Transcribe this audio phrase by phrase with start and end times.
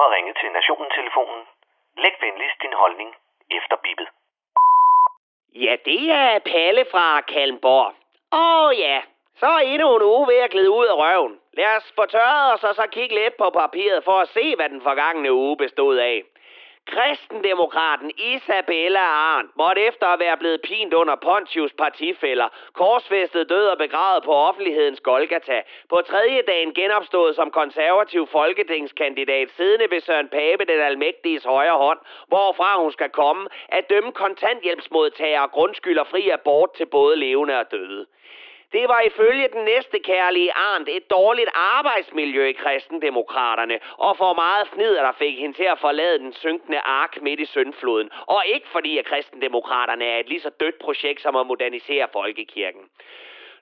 [0.00, 1.42] har ringet til Nationen-telefonen.
[2.02, 3.10] Læg venligst din holdning
[3.50, 4.08] efter bippet.
[5.54, 7.92] Ja, det er Palle fra Kalmborg.
[8.32, 9.02] Åh ja,
[9.40, 11.40] så er endnu en uge ved at glide ud af røven.
[11.52, 14.68] Lad os få tørret os og så kigge lidt på papiret for at se, hvad
[14.68, 16.22] den forgangne uge bestod af.
[16.86, 23.78] Kristendemokraten Isabella Arndt måtte efter at være blevet pint under Pontius partifælder, korsfæstet død og
[23.78, 30.64] begravet på offentlighedens Golgata, på tredje dagen genopstået som konservativ folketingskandidat, siddende ved Søren Pape,
[30.64, 36.86] den almægtiges højre hånd, hvorfra hun skal komme, at dømme kontanthjælpsmodtagere grundskylder fri abort til
[36.86, 38.06] både levende og døde.
[38.76, 44.68] Det var ifølge den næste kærlige Arndt et dårligt arbejdsmiljø i kristendemokraterne, og for meget
[44.68, 48.10] fnider, der fik hende til at forlade den synkende ark midt i søndfloden.
[48.26, 52.80] Og ikke fordi, at kristendemokraterne er et lige så dødt projekt som at modernisere folkekirken.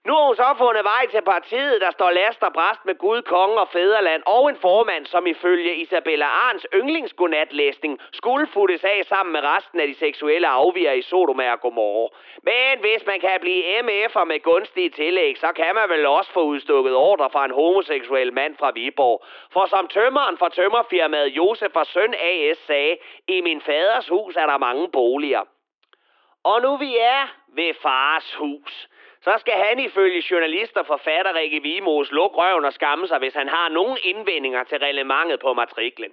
[0.07, 3.23] Nu har hun så fundet vej til partiet, der står last og bræst med Gud,
[3.23, 9.33] konge og fæderland, og en formand, som ifølge Isabella Arns yndlingsgodnatlæsning skulle futtes af sammen
[9.33, 12.09] med resten af de seksuelle afviger i Sodoma og Gomorra.
[12.43, 16.43] Men hvis man kan blive MF'er med gunstige tillæg, så kan man vel også få
[16.43, 19.25] udstukket ordre fra en homoseksuel mand fra Viborg.
[19.53, 22.97] For som tømmeren for tømmerfirmaet Josef og Søn AS sagde,
[23.29, 25.43] i min faders hus er der mange boliger.
[26.45, 28.89] Og nu vi er ved fars hus
[29.25, 33.49] så skal han ifølge journalister forfatter Rikke Vimos lukke røven og skamme sig, hvis han
[33.49, 36.13] har nogen indvendinger til relevantet på matriklen.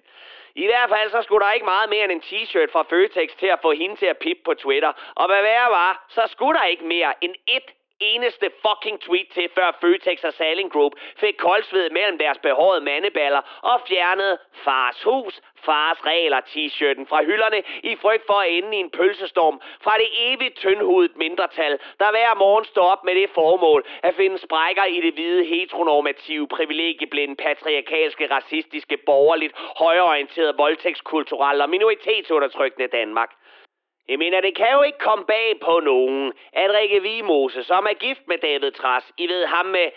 [0.55, 3.47] I hvert fald så skulle der ikke meget mere end en t-shirt fra Føtex til
[3.47, 4.91] at få hende til at pippe på Twitter.
[5.15, 7.67] Og hvad værre var, så skulle der ikke mere end et
[8.02, 13.42] eneste fucking tweet til, før Føtex og Saling Group fik koldsved mellem deres behårede mandeballer
[13.61, 18.80] og fjernede fars hus, fars regler t-shirten fra hylderne i frygt for at ende i
[18.80, 23.86] en pølsestorm fra det evigt tyndhudet mindretal, der hver morgen står op med det formål
[24.03, 32.88] at finde sprækker i det hvide heteronormative, privilegieblinde, patriarkalske, racistiske, borgerligt, højorienterede, voldtægtskulturelle og minoritetsundertrykkende
[32.88, 33.31] Danmark.
[34.09, 37.93] Jeg mener, det kan jo ikke komme bag på nogen, at Rikke Vimose, som er
[37.93, 39.87] gift med David Tras, I ved ham med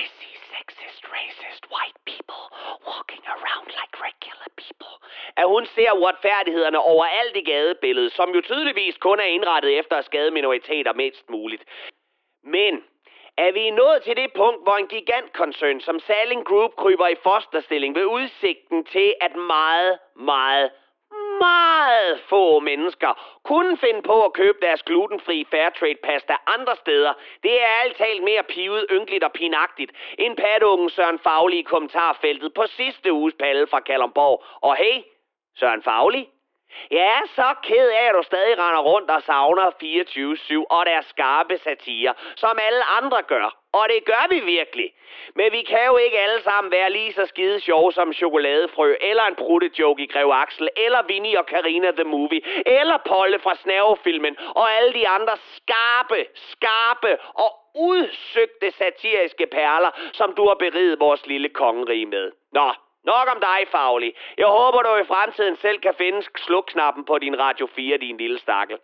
[0.00, 2.42] I see sexist, racist, white people
[2.88, 4.94] walking around like regular people.
[5.36, 10.04] At hun ser uretfærdighederne overalt i gadebilledet, som jo tydeligvis kun er indrettet efter at
[10.04, 11.64] skade minoriteter mest muligt.
[12.44, 12.84] Men
[13.38, 17.94] er vi nået til det punkt, hvor en gigantkoncern som Saling Group kryber i fosterstilling
[17.94, 20.70] ved udsigten til, at meget, meget,
[21.38, 27.12] meget få mennesker kunne finde på at købe deres glutenfri Fairtrade pasta andre steder.
[27.42, 32.54] Det er alt talt mere pivet, ynkeligt og pinagtigt end patungen Søren Faglig i kommentarfeltet
[32.54, 34.44] på sidste uges palle fra Kalumborg.
[34.60, 35.02] Og hey,
[35.58, 36.28] Søren Faglig,
[36.90, 41.06] jeg er så ked af, at du stadig render rundt og savner 24-7 og deres
[41.06, 43.65] skarpe satire, som alle andre gør.
[43.78, 44.88] Og det gør vi virkelig.
[45.34, 49.24] Men vi kan jo ikke alle sammen være lige så skide sjove som chokoladefrø, eller
[49.24, 54.36] en joke i Grev Axel, eller Vinnie og Karina the Movie, eller Polle fra Snavefilmen,
[54.60, 61.26] og alle de andre skarpe, skarpe og udsøgte satiriske perler, som du har beriget vores
[61.26, 62.32] lille kongerige med.
[62.52, 62.72] Nå,
[63.04, 64.12] Nok om dig, Faglig.
[64.38, 68.38] Jeg håber, du i fremtiden selv kan finde slukknappen på din Radio 4, din lille
[68.38, 68.76] stakkel.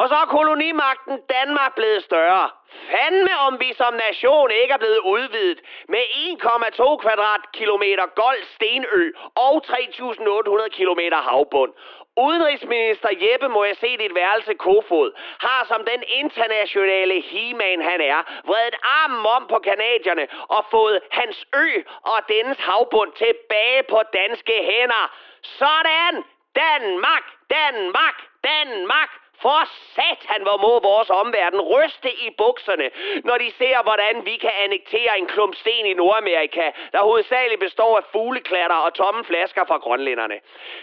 [0.00, 2.50] Og så er kolonimagten Danmark blevet større.
[2.90, 9.64] Fandme om vi som nation ikke er blevet udvidet med 1,2 kvadratkilometer gold stenø og
[9.66, 11.72] 3.800 kilometer havbund.
[12.16, 15.12] Udenrigsminister Jeppe, må jeg se dit værelse kofod,
[15.46, 17.46] har som den internationale he
[17.90, 21.68] han er, vredet armen om på kanadierne og fået hans ø
[22.02, 25.04] og dennes havbund tilbage på danske hænder.
[25.42, 26.24] Sådan!
[26.54, 27.24] Danmark!
[27.50, 28.16] Danmark!
[28.44, 29.10] Danmark!
[29.46, 29.64] For
[29.96, 32.88] satan, hvor må vores omverden ryste i bukserne,
[33.28, 37.96] når de ser, hvordan vi kan annektere en klump sten i Nordamerika, der hovedsageligt består
[37.96, 40.38] af fugleklatter og tomme flasker fra grønlænderne.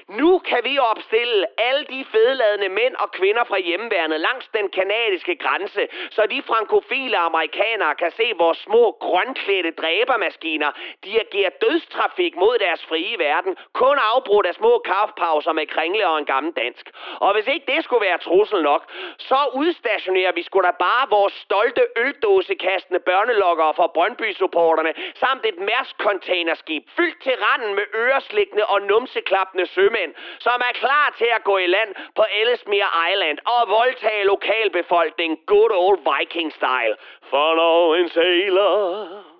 [0.07, 5.35] Nu kan vi opstille alle de fedladende mænd og kvinder fra hjemmeværnet langs den kanadiske
[5.35, 10.72] grænse, så de frankofile amerikanere kan se vores små grønklædte dræbermaskiner
[11.06, 16.26] dirigere dødstrafik mod deres frie verden, kun afbrudt af små kaffepauser med kringle og en
[16.26, 16.85] gammel dansk.
[17.20, 18.20] Og hvis ikke det skulle være
[18.53, 18.84] kørsel nok,
[19.17, 26.84] så udstationerer vi sgu da bare vores stolte øldåsekastende børnelokker for Brøndby-supporterne, samt et Mærsk-containerskib
[26.97, 31.67] fyldt til randen med øreslikkende og numseklappende sømænd, som er klar til at gå i
[31.67, 36.96] land på Ellesmere Island og voldtage lokalbefolkningen good old Viking-style.
[37.32, 39.33] Follow in sailor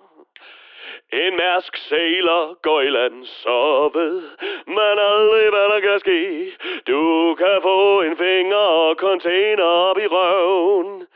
[1.22, 4.22] en mærsk sailor går i land sovet,
[4.66, 6.20] men aldrig hvad der kan ske.
[6.86, 11.06] Du kan få en finger og container op i røven.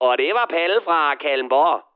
[0.00, 1.91] Og det var Palle fra Kalmborg.